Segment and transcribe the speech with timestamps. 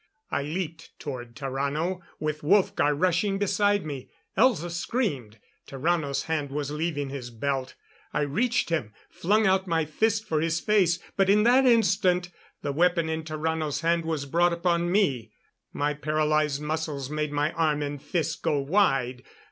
[0.31, 4.09] I leaped toward Tarrano, with Wolfgar rushing beside me.
[4.35, 5.37] Elza screamed.
[5.67, 7.75] Tarrano's hand was leaving his belt.
[8.11, 10.97] I reached him; flung out my fist for his face.
[11.17, 12.29] But in that instant
[12.63, 15.33] the weapon in Tarrano's hand was brought upon me.
[15.71, 19.21] My paralyzed muscles made my arm and fist go wide.